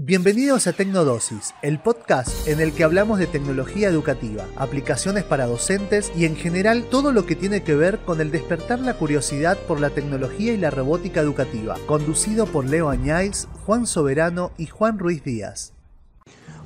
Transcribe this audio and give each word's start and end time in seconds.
Bienvenidos 0.00 0.68
a 0.68 0.72
Tecnodosis, 0.72 1.54
el 1.60 1.80
podcast 1.80 2.46
en 2.46 2.60
el 2.60 2.72
que 2.72 2.84
hablamos 2.84 3.18
de 3.18 3.26
tecnología 3.26 3.88
educativa, 3.88 4.46
aplicaciones 4.54 5.24
para 5.24 5.46
docentes 5.46 6.12
y 6.14 6.24
en 6.24 6.36
general 6.36 6.84
todo 6.88 7.10
lo 7.10 7.26
que 7.26 7.34
tiene 7.34 7.64
que 7.64 7.74
ver 7.74 7.98
con 8.04 8.20
el 8.20 8.30
despertar 8.30 8.78
la 8.78 8.94
curiosidad 8.94 9.58
por 9.66 9.80
la 9.80 9.90
tecnología 9.90 10.52
y 10.52 10.56
la 10.56 10.70
robótica 10.70 11.20
educativa, 11.20 11.74
conducido 11.86 12.46
por 12.46 12.64
Leo 12.64 12.90
Añáiz, 12.90 13.48
Juan 13.66 13.88
Soberano 13.88 14.52
y 14.56 14.66
Juan 14.66 15.00
Ruiz 15.00 15.24
Díaz. 15.24 15.72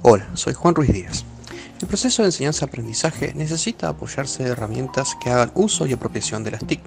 Hola, 0.03 0.29
soy 0.35 0.53
Juan 0.53 0.75
Ruiz 0.75 0.93
Díaz. 0.93 1.25
El 1.81 1.89
proceso 1.89 2.21
de 2.21 2.29
enseñanza-aprendizaje 2.29 3.33
necesita 3.33 3.89
apoyarse 3.89 4.45
de 4.45 4.51
herramientas 4.51 5.17
que 5.25 5.31
hagan 5.31 5.53
uso 5.55 5.87
y 5.87 5.95
apropiación 5.95 6.45
de 6.45 6.51
las 6.51 6.67
TIC 6.67 6.83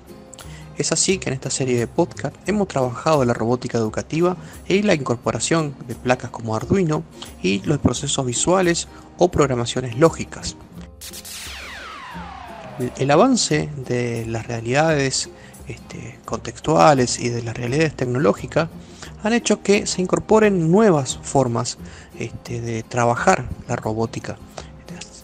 es 0.78 0.92
así 0.92 1.18
que 1.18 1.30
en 1.30 1.36
esta 1.36 1.50
serie 1.50 1.78
de 1.78 1.88
podcast 1.88 2.36
hemos 2.48 2.68
trabajado 2.68 3.24
la 3.25 3.34
robótica 3.34 3.78
educativa 3.78 4.36
y 4.68 4.82
la 4.82 4.94
incorporación 4.94 5.75
de 5.88 5.96
placas 5.96 6.32
como 6.32 6.55
Arduino 6.55 7.04
y 7.42 7.62
los 7.62 7.80
procesos 7.80 8.25
visuales 8.25 8.88
o 9.18 9.30
programaciones 9.30 9.97
lógicas. 9.97 10.57
El 12.97 13.10
avance 13.10 13.69
de 13.88 14.25
las 14.25 14.47
realidades 14.47 15.30
este, 15.68 16.19
contextuales 16.25 17.19
y 17.19 17.30
de 17.30 17.42
las 17.42 17.55
realidades 17.55 17.96
tecnológicas 17.96 18.69
han 19.24 19.33
hecho 19.33 19.64
que 19.64 19.88
se 19.88 20.02
incorporen 20.02 20.71
nuevas 20.71 21.18
formas 21.24 21.78
este, 22.19 22.61
de 22.61 22.83
trabajar 22.83 23.47
la 23.68 23.75
robótica, 23.75 24.38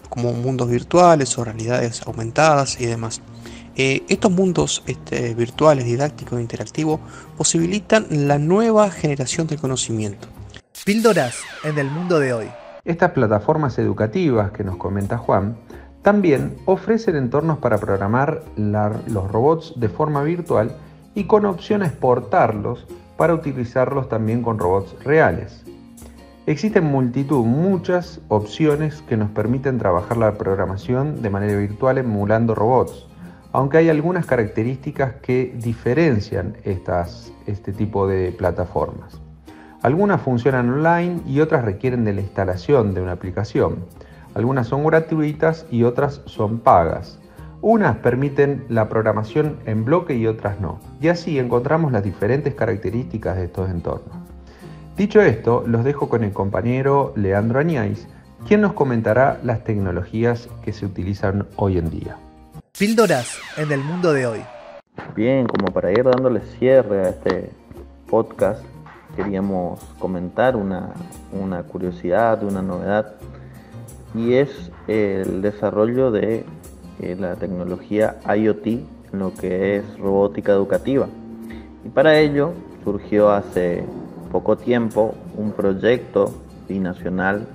como 0.08 0.32
mundos 0.32 0.68
virtuales 0.68 1.36
o 1.38 1.44
realidades 1.44 2.02
aumentadas 2.06 2.80
y 2.80 2.86
demás. 2.86 3.20
Eh, 3.74 4.02
estos 4.08 4.30
mundos 4.30 4.82
este, 4.86 5.34
virtuales, 5.34 5.86
didácticos 5.86 6.38
e 6.38 6.42
interactivos 6.42 7.00
posibilitan 7.38 8.06
la 8.10 8.38
nueva 8.38 8.90
generación 8.90 9.46
del 9.46 9.60
conocimiento. 9.60 10.28
Píldoras 10.84 11.38
en 11.64 11.78
el 11.78 11.90
mundo 11.90 12.18
de 12.18 12.34
hoy. 12.34 12.50
Estas 12.84 13.12
plataformas 13.12 13.78
educativas 13.78 14.50
que 14.50 14.64
nos 14.64 14.76
comenta 14.76 15.16
Juan 15.16 15.56
también 16.02 16.56
ofrecen 16.66 17.16
entornos 17.16 17.58
para 17.58 17.78
programar 17.78 18.42
los 18.56 19.30
robots 19.30 19.72
de 19.76 19.88
forma 19.88 20.22
virtual 20.22 20.76
y 21.14 21.24
con 21.24 21.46
opción 21.46 21.82
a 21.82 21.86
exportarlos 21.86 22.86
para 23.16 23.34
utilizarlos 23.34 24.08
también 24.08 24.42
con 24.42 24.58
robots 24.58 24.96
reales. 25.04 25.62
Existen 26.44 26.84
multitud, 26.84 27.44
muchas 27.44 28.20
opciones 28.28 29.00
que 29.08 29.16
nos 29.16 29.30
permiten 29.30 29.78
trabajar 29.78 30.16
la 30.16 30.34
programación 30.34 31.22
de 31.22 31.30
manera 31.30 31.56
virtual 31.56 31.98
emulando 31.98 32.54
robots 32.56 33.06
aunque 33.52 33.78
hay 33.78 33.90
algunas 33.90 34.26
características 34.26 35.14
que 35.22 35.54
diferencian 35.56 36.56
estas, 36.64 37.32
este 37.46 37.72
tipo 37.72 38.06
de 38.06 38.32
plataformas. 38.32 39.20
Algunas 39.82 40.22
funcionan 40.22 40.70
online 40.70 41.20
y 41.26 41.40
otras 41.40 41.64
requieren 41.64 42.04
de 42.04 42.14
la 42.14 42.20
instalación 42.20 42.94
de 42.94 43.02
una 43.02 43.12
aplicación. 43.12 43.84
Algunas 44.34 44.68
son 44.68 44.84
gratuitas 44.86 45.66
y 45.70 45.82
otras 45.82 46.22
son 46.24 46.60
pagas. 46.60 47.18
Unas 47.60 47.96
permiten 47.98 48.64
la 48.68 48.88
programación 48.88 49.58
en 49.66 49.84
bloque 49.84 50.14
y 50.14 50.26
otras 50.26 50.60
no. 50.60 50.80
Y 51.00 51.08
así 51.08 51.38
encontramos 51.38 51.92
las 51.92 52.02
diferentes 52.02 52.54
características 52.54 53.36
de 53.36 53.44
estos 53.44 53.70
entornos. 53.70 54.16
Dicho 54.96 55.20
esto, 55.20 55.64
los 55.66 55.84
dejo 55.84 56.08
con 56.08 56.24
el 56.24 56.32
compañero 56.32 57.12
Leandro 57.16 57.60
Añáiz, 57.60 58.08
quien 58.46 58.60
nos 58.60 58.72
comentará 58.72 59.40
las 59.42 59.64
tecnologías 59.64 60.48
que 60.64 60.72
se 60.72 60.86
utilizan 60.86 61.46
hoy 61.56 61.78
en 61.78 61.90
día. 61.90 62.16
Píldoras 62.78 63.38
en 63.58 63.70
el 63.70 63.80
mundo 63.80 64.14
de 64.14 64.26
hoy. 64.26 64.40
Bien, 65.14 65.46
como 65.46 65.74
para 65.74 65.92
ir 65.92 66.04
dándole 66.04 66.40
cierre 66.58 67.04
a 67.04 67.08
este 67.10 67.50
podcast, 68.08 68.64
queríamos 69.14 69.78
comentar 69.98 70.56
una, 70.56 70.94
una 71.32 71.64
curiosidad, 71.64 72.42
una 72.42 72.62
novedad, 72.62 73.16
y 74.14 74.34
es 74.34 74.72
el 74.88 75.42
desarrollo 75.42 76.10
de 76.10 76.46
eh, 77.02 77.16
la 77.20 77.36
tecnología 77.36 78.16
IoT 78.26 78.66
en 78.66 79.18
lo 79.18 79.34
que 79.34 79.76
es 79.76 79.98
robótica 79.98 80.52
educativa. 80.52 81.08
Y 81.84 81.90
para 81.90 82.18
ello 82.20 82.54
surgió 82.84 83.32
hace 83.32 83.84
poco 84.32 84.56
tiempo 84.56 85.14
un 85.36 85.52
proyecto 85.52 86.34
binacional 86.70 87.46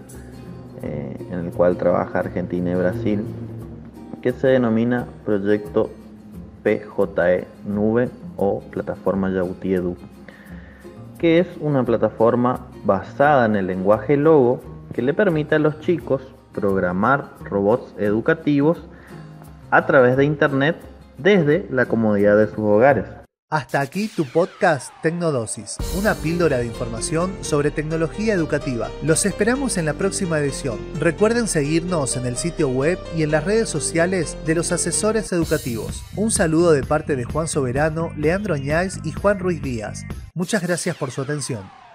eh, 0.83 1.17
en 1.31 1.39
el 1.39 1.51
cual 1.51 1.75
trabaja 1.75 2.19
Argentina 2.19 2.69
y 2.69 2.75
Brasil 2.75 3.25
que 4.21 4.31
se 4.31 4.47
denomina 4.47 5.07
Proyecto 5.25 5.89
PJE 6.63 7.47
Nube 7.65 8.09
o 8.35 8.61
Plataforma 8.71 9.29
Yauti 9.29 9.73
Edu, 9.73 9.95
que 11.17 11.39
es 11.39 11.47
una 11.59 11.83
plataforma 11.83 12.67
basada 12.83 13.45
en 13.45 13.55
el 13.55 13.67
lenguaje 13.67 14.17
Logo 14.17 14.61
que 14.93 15.01
le 15.01 15.13
permite 15.13 15.55
a 15.55 15.59
los 15.59 15.79
chicos 15.79 16.21
programar 16.53 17.29
robots 17.43 17.93
educativos 17.97 18.83
a 19.69 19.85
través 19.85 20.17
de 20.17 20.25
Internet 20.25 20.77
desde 21.17 21.67
la 21.69 21.85
comodidad 21.85 22.37
de 22.37 22.47
sus 22.47 22.59
hogares. 22.59 23.05
Hasta 23.49 23.79
aquí 23.79 24.09
tu 24.09 24.25
podcast 24.25 24.91
Tecnodosis, 25.01 25.77
una 25.97 26.15
píldora 26.15 26.57
de 26.57 26.65
información 26.65 27.33
sobre 27.39 27.71
tecnología 27.71 28.33
educativa. 28.33 28.89
Los 29.03 29.25
esperamos 29.25 29.77
en 29.77 29.85
la 29.85 29.93
próxima 29.93 30.37
edición. 30.37 30.77
Recuerden 30.99 31.47
seguirnos 31.47 32.17
en 32.17 32.25
el 32.25 32.35
sitio 32.35 32.67
web 32.67 32.99
y 33.15 33.23
en 33.23 33.31
las 33.31 33.45
redes 33.45 33.69
sociales 33.69 34.35
de 34.45 34.53
los 34.53 34.73
asesores 34.73 35.31
educativos. 35.31 36.03
Un 36.17 36.29
saludo 36.29 36.73
de 36.73 36.83
parte 36.83 37.15
de 37.15 37.23
Juan 37.23 37.47
Soberano, 37.47 38.11
Leandro 38.17 38.53
Añáez 38.53 38.99
y 39.05 39.13
Juan 39.13 39.39
Ruiz 39.39 39.61
Díaz. 39.61 40.03
Muchas 40.33 40.61
gracias 40.61 40.97
por 40.97 41.11
su 41.11 41.21
atención. 41.21 41.86